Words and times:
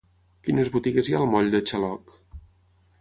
Quines 0.47 0.71
botigues 0.77 1.11
hi 1.11 1.15
ha 1.17 1.21
al 1.25 1.29
moll 1.35 1.53
de 1.57 1.63
Xaloc? 1.73 2.11